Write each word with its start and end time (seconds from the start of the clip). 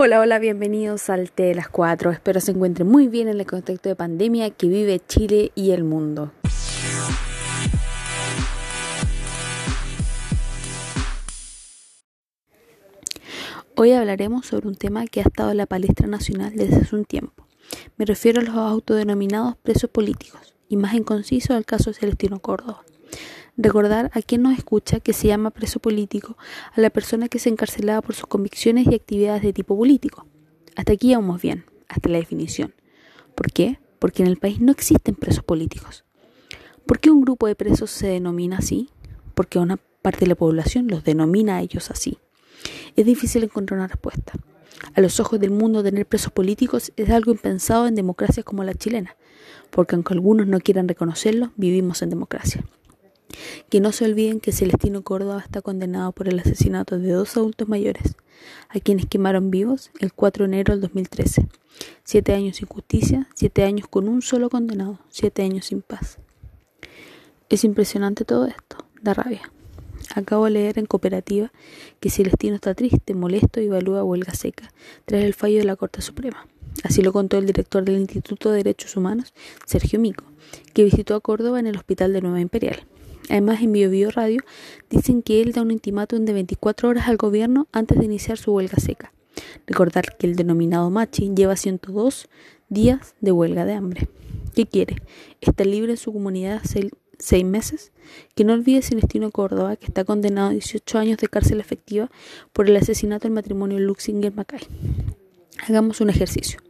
Hola, 0.00 0.20
hola, 0.20 0.38
bienvenidos 0.38 1.10
al 1.10 1.32
T 1.32 1.42
de 1.42 1.56
las 1.56 1.68
4. 1.68 2.12
Espero 2.12 2.38
se 2.40 2.52
encuentren 2.52 2.86
muy 2.86 3.08
bien 3.08 3.26
en 3.26 3.40
el 3.40 3.46
contexto 3.46 3.88
de 3.88 3.96
pandemia 3.96 4.48
que 4.50 4.68
vive 4.68 5.00
Chile 5.04 5.50
y 5.56 5.72
el 5.72 5.82
mundo. 5.82 6.30
Hoy 13.74 13.90
hablaremos 13.90 14.46
sobre 14.46 14.68
un 14.68 14.76
tema 14.76 15.04
que 15.04 15.18
ha 15.18 15.24
estado 15.24 15.50
en 15.50 15.56
la 15.56 15.66
palestra 15.66 16.06
nacional 16.06 16.52
desde 16.54 16.76
hace 16.76 16.94
un 16.94 17.04
tiempo. 17.04 17.48
Me 17.96 18.04
refiero 18.04 18.40
a 18.40 18.44
los 18.44 18.54
autodenominados 18.54 19.56
presos 19.56 19.90
políticos, 19.90 20.54
y 20.68 20.76
más 20.76 20.94
en 20.94 21.02
conciso 21.02 21.54
al 21.54 21.64
caso 21.64 21.90
de 21.90 21.94
Celestino 21.94 22.38
Córdoba. 22.38 22.84
Recordar 23.60 24.12
a 24.14 24.22
quien 24.22 24.42
nos 24.42 24.56
escucha 24.56 25.00
que 25.00 25.12
se 25.12 25.26
llama 25.26 25.50
preso 25.50 25.80
político 25.80 26.38
a 26.76 26.80
la 26.80 26.90
persona 26.90 27.28
que 27.28 27.40
se 27.40 27.48
encarcelaba 27.48 28.02
por 28.02 28.14
sus 28.14 28.28
convicciones 28.28 28.86
y 28.86 28.94
actividades 28.94 29.42
de 29.42 29.52
tipo 29.52 29.76
político. 29.76 30.26
Hasta 30.76 30.92
aquí 30.92 31.12
vamos 31.12 31.42
bien, 31.42 31.64
hasta 31.88 32.08
la 32.08 32.18
definición. 32.18 32.72
¿Por 33.34 33.50
qué? 33.50 33.80
Porque 33.98 34.22
en 34.22 34.28
el 34.28 34.36
país 34.36 34.60
no 34.60 34.70
existen 34.70 35.16
presos 35.16 35.42
políticos. 35.42 36.04
¿Por 36.86 37.00
qué 37.00 37.10
un 37.10 37.20
grupo 37.20 37.48
de 37.48 37.56
presos 37.56 37.90
se 37.90 38.06
denomina 38.06 38.58
así? 38.58 38.90
Porque 39.34 39.58
una 39.58 39.76
parte 40.02 40.20
de 40.20 40.28
la 40.28 40.36
población 40.36 40.86
los 40.86 41.02
denomina 41.02 41.56
a 41.56 41.60
ellos 41.60 41.90
así. 41.90 42.18
Es 42.94 43.06
difícil 43.06 43.42
encontrar 43.42 43.80
una 43.80 43.88
respuesta. 43.88 44.34
A 44.94 45.00
los 45.00 45.18
ojos 45.18 45.40
del 45.40 45.50
mundo 45.50 45.82
tener 45.82 46.06
presos 46.06 46.30
políticos 46.30 46.92
es 46.96 47.10
algo 47.10 47.32
impensado 47.32 47.88
en 47.88 47.96
democracias 47.96 48.44
como 48.44 48.62
la 48.62 48.74
chilena, 48.74 49.16
porque 49.70 49.96
aunque 49.96 50.14
algunos 50.14 50.46
no 50.46 50.60
quieran 50.60 50.86
reconocerlo, 50.86 51.50
vivimos 51.56 52.02
en 52.02 52.10
democracia. 52.10 52.64
Que 53.68 53.80
no 53.80 53.92
se 53.92 54.04
olviden 54.04 54.40
que 54.40 54.52
Celestino 54.52 55.02
Córdoba 55.02 55.42
está 55.44 55.62
condenado 55.62 56.12
por 56.12 56.28
el 56.28 56.38
asesinato 56.38 56.98
de 56.98 57.12
dos 57.12 57.36
adultos 57.36 57.68
mayores, 57.68 58.16
a 58.68 58.80
quienes 58.80 59.06
quemaron 59.06 59.50
vivos 59.50 59.90
el 60.00 60.12
4 60.12 60.44
de 60.44 60.52
enero 60.52 60.72
del 60.72 60.80
2013. 60.82 61.48
Siete 62.04 62.32
años 62.32 62.56
sin 62.56 62.68
justicia, 62.68 63.28
siete 63.34 63.64
años 63.64 63.86
con 63.88 64.08
un 64.08 64.22
solo 64.22 64.50
condenado, 64.50 64.98
siete 65.10 65.42
años 65.42 65.66
sin 65.66 65.82
paz. 65.82 66.18
Es 67.48 67.64
impresionante 67.64 68.24
todo 68.24 68.46
esto, 68.46 68.84
da 69.00 69.14
rabia. 69.14 69.50
Acabo 70.14 70.46
de 70.46 70.52
leer 70.52 70.78
en 70.78 70.86
Cooperativa 70.86 71.52
que 72.00 72.10
Celestino 72.10 72.54
está 72.54 72.74
triste, 72.74 73.14
molesto 73.14 73.60
y 73.60 73.66
evalúa 73.66 74.04
huelga 74.04 74.34
seca 74.34 74.72
tras 75.04 75.22
el 75.22 75.34
fallo 75.34 75.58
de 75.58 75.64
la 75.64 75.76
Corte 75.76 76.02
Suprema. 76.02 76.46
Así 76.84 77.02
lo 77.02 77.12
contó 77.12 77.38
el 77.38 77.46
director 77.46 77.84
del 77.84 77.98
Instituto 77.98 78.50
de 78.50 78.58
Derechos 78.58 78.96
Humanos, 78.96 79.34
Sergio 79.66 79.98
Mico, 79.98 80.24
que 80.74 80.84
visitó 80.84 81.14
a 81.14 81.20
Córdoba 81.20 81.58
en 81.58 81.66
el 81.66 81.76
Hospital 81.76 82.12
de 82.12 82.22
Nueva 82.22 82.40
Imperial. 82.40 82.86
Además, 83.28 83.60
en 83.62 83.72
Bio, 83.72 83.90
Bio 83.90 84.10
Radio 84.10 84.40
dicen 84.90 85.22
que 85.22 85.42
él 85.42 85.52
da 85.52 85.62
un 85.62 85.70
ultimátum 85.70 86.24
de 86.24 86.32
24 86.32 86.88
horas 86.88 87.08
al 87.08 87.16
gobierno 87.16 87.68
antes 87.72 87.98
de 87.98 88.04
iniciar 88.04 88.38
su 88.38 88.52
huelga 88.52 88.78
seca. 88.78 89.12
Recordar 89.66 90.16
que 90.16 90.26
el 90.26 90.36
denominado 90.36 90.90
Machi 90.90 91.32
lleva 91.34 91.56
102 91.56 92.28
días 92.68 93.14
de 93.20 93.32
huelga 93.32 93.64
de 93.64 93.74
hambre. 93.74 94.08
¿Qué 94.54 94.66
quiere? 94.66 94.96
¿Estar 95.40 95.66
libre 95.66 95.92
en 95.92 95.96
su 95.96 96.12
comunidad 96.12 96.62
seis, 96.64 97.44
meses? 97.44 97.92
Que 98.34 98.44
no 98.44 98.54
olvide 98.54 98.82
Celestino 98.82 99.30
Córdoba, 99.30 99.76
que 99.76 99.86
está 99.86 100.04
condenado 100.04 100.48
a 100.48 100.52
18 100.52 100.98
años 100.98 101.18
de 101.18 101.28
cárcel 101.28 101.60
efectiva 101.60 102.10
por 102.52 102.68
el 102.68 102.76
asesinato 102.76 103.24
del 103.24 103.34
matrimonio 103.34 103.78
Luxinger-Macay. 103.78 104.66
Hagamos 105.66 106.00
un 106.00 106.10
ejercicio. 106.10 106.60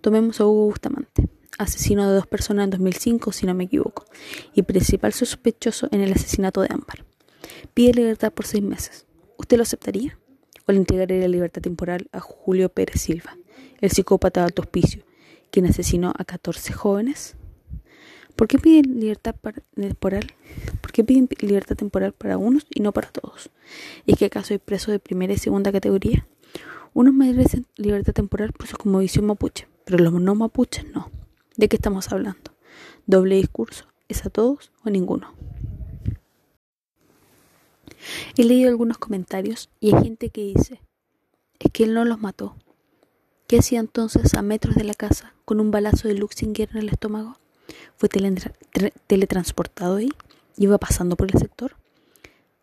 Tomemos 0.00 0.40
a 0.40 0.46
Hugo 0.46 0.66
Bustamante 0.66 1.28
asesino 1.58 2.08
de 2.08 2.14
dos 2.14 2.26
personas 2.26 2.64
en 2.64 2.70
2005, 2.70 3.32
si 3.32 3.46
no 3.46 3.54
me 3.54 3.64
equivoco, 3.64 4.04
y 4.54 4.62
principal 4.62 5.12
sospechoso 5.12 5.88
en 5.90 6.00
el 6.00 6.12
asesinato 6.12 6.60
de 6.60 6.68
Ámbar. 6.70 7.04
Pide 7.74 7.94
libertad 7.94 8.32
por 8.32 8.46
seis 8.46 8.62
meses. 8.62 9.06
¿Usted 9.36 9.56
lo 9.56 9.62
aceptaría? 9.62 10.18
¿O 10.66 10.72
le 10.72 10.78
entregaría 10.78 11.18
la 11.18 11.28
libertad 11.28 11.62
temporal 11.62 12.08
a 12.12 12.20
Julio 12.20 12.68
Pérez 12.68 13.00
Silva, 13.00 13.36
el 13.80 13.90
psicópata 13.90 14.40
de 14.40 14.46
alto 14.46 14.62
hospicio, 14.62 15.04
quien 15.50 15.66
asesinó 15.66 16.12
a 16.16 16.24
14 16.24 16.72
jóvenes? 16.72 17.36
¿Por 18.36 18.48
qué 18.48 18.58
piden 18.58 18.98
libertad 18.98 19.36
temporal? 19.74 20.32
¿Por 20.80 20.90
qué 20.90 21.04
piden 21.04 21.28
libertad 21.40 21.76
temporal 21.76 22.12
para 22.12 22.36
unos 22.36 22.66
y 22.70 22.80
no 22.80 22.92
para 22.92 23.08
todos? 23.08 23.50
¿Es 24.06 24.16
que 24.16 24.24
acaso 24.24 24.54
hay 24.54 24.58
presos 24.58 24.88
de 24.88 24.98
primera 24.98 25.32
y 25.32 25.38
segunda 25.38 25.70
categoría? 25.70 26.26
Unos 26.94 27.14
merecen 27.14 27.66
libertad 27.76 28.12
temporal 28.12 28.52
por 28.52 28.66
su 28.66 28.76
conmovisión 28.76 29.26
mapuche, 29.26 29.68
pero 29.84 29.98
los 29.98 30.12
no 30.12 30.34
mapuches 30.34 30.84
no. 30.92 31.10
¿De 31.56 31.68
qué 31.68 31.76
estamos 31.76 32.10
hablando? 32.10 32.50
¿Doble 33.06 33.36
discurso? 33.36 33.84
¿Es 34.08 34.26
a 34.26 34.30
todos 34.30 34.72
o 34.84 34.90
ninguno? 34.90 35.32
He 38.36 38.44
leído 38.44 38.70
algunos 38.70 38.98
comentarios 38.98 39.70
y 39.78 39.94
hay 39.94 40.02
gente 40.02 40.30
que 40.30 40.42
dice, 40.42 40.80
es 41.60 41.70
que 41.70 41.84
él 41.84 41.94
no 41.94 42.04
los 42.04 42.20
mató. 42.20 42.56
¿Qué 43.46 43.58
hacía 43.58 43.78
entonces 43.78 44.34
a 44.34 44.42
metros 44.42 44.74
de 44.74 44.82
la 44.82 44.94
casa 44.94 45.34
con 45.44 45.60
un 45.60 45.70
balazo 45.70 46.08
de 46.08 46.14
Luxinger 46.14 46.70
en 46.72 46.78
el 46.78 46.88
estómago? 46.88 47.38
¿Fue 47.96 48.08
teletransportado 48.08 49.96
ahí? 49.96 50.10
¿Iba 50.56 50.78
pasando 50.78 51.16
por 51.16 51.32
el 51.32 51.38
sector? 51.38 51.76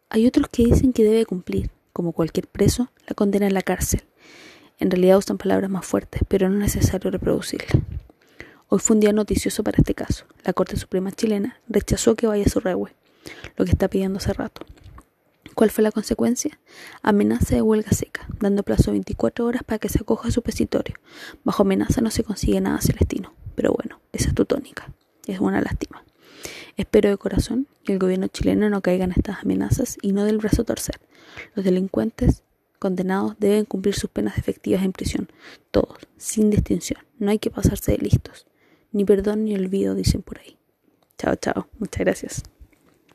Hay 0.10 0.28
otros 0.28 0.48
que 0.50 0.66
dicen 0.66 0.92
que 0.92 1.06
debe 1.06 1.26
cumplir, 1.26 1.72
como 1.94 2.12
cualquier 2.12 2.48
preso, 2.48 2.92
la 3.08 3.16
condena 3.16 3.48
en 3.48 3.54
la 3.54 3.62
cárcel. 3.62 4.04
En 4.80 4.92
realidad 4.92 5.18
usan 5.18 5.38
palabras 5.38 5.70
más 5.70 5.86
fuertes, 5.86 6.24
pero 6.28 6.50
no 6.50 6.56
es 6.66 6.76
necesario 6.76 7.10
reproducirlas. 7.10 7.82
Hoy 8.74 8.80
fue 8.80 8.94
un 8.94 9.02
día 9.02 9.12
noticioso 9.12 9.66
para 9.66 9.80
este 9.80 9.94
caso. 9.94 10.24
La 10.46 10.54
Corte 10.54 10.78
Suprema 10.78 11.12
chilena 11.12 11.60
rechazó 11.68 12.16
que 12.16 12.26
vaya 12.26 12.46
a 12.46 12.50
su 12.50 12.62
rehue, 12.62 12.96
lo 13.58 13.66
que 13.66 13.72
está 13.72 13.90
pidiendo 13.90 14.20
hace 14.20 14.32
rato. 14.32 14.66
¿Cuál 15.56 15.72
fue 15.72 15.84
la 15.84 15.92
consecuencia? 15.92 16.58
Amenaza 17.02 17.56
de 17.56 17.62
huelga 17.62 17.92
seca, 17.92 18.26
dando 18.40 18.64
plazo 18.64 18.86
de 18.86 18.92
24 18.92 19.46
horas 19.46 19.64
para 19.66 19.78
que 19.78 19.90
se 19.90 20.00
acoja 20.00 20.30
a 20.30 20.32
su 20.32 20.42
pesitorio. 20.42 20.96
Bajo 21.44 21.64
amenaza 21.64 22.00
no 22.00 22.12
se 22.12 22.24
consigue 22.24 22.62
nada 22.62 22.80
celestino. 22.80 23.34
Pero 23.56 23.74
bueno, 23.74 24.00
esa 24.14 24.30
es 24.30 24.36
tu 24.36 24.46
tónica. 24.46 24.90
Es 25.28 25.42
una 25.42 25.60
lástima. 25.60 26.06
Espero 26.78 27.10
de 27.10 27.18
corazón 27.18 27.68
que 27.84 27.92
el 27.92 28.00
gobierno 28.00 28.28
chileno 28.28 28.70
no 28.70 28.80
caiga 28.80 29.04
en 29.04 29.12
estas 29.12 29.40
amenazas 29.42 29.98
y 30.02 30.14
no 30.14 30.24
del 30.24 30.38
brazo 30.38 30.64
torcer. 30.64 30.96
Los 31.56 31.66
delincuentes 31.66 32.44
condenados 32.80 33.36
deben 33.38 33.66
cumplir 33.66 33.96
sus 33.96 34.10
penas 34.10 34.38
efectivas 34.38 34.82
en 34.86 34.94
prisión. 34.94 35.30
Todos, 35.72 35.98
sin 36.16 36.50
distinción. 36.50 37.02
No 37.20 37.32
hay 37.32 37.38
que 37.38 37.52
pasarse 37.52 37.92
de 37.92 37.98
listos. 37.98 38.48
Ni 38.92 39.06
perdón 39.06 39.46
ni 39.46 39.56
olvido, 39.56 39.96
dicen 39.96 40.22
por 40.22 40.40
ahí. 40.40 40.58
Chao, 41.18 41.36
chao. 41.36 41.68
Muchas 41.80 42.00
gracias. 42.00 42.44